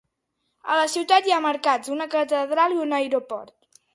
A 0.71 0.77
la 0.79 0.85
ciutat 0.93 1.27
hi 1.29 1.33
ha 1.35 1.41
mercats, 1.47 1.91
una 1.97 2.09
catedral 2.15 2.75
i 2.79 2.83
un 2.87 2.99
aeroport. 3.01 3.55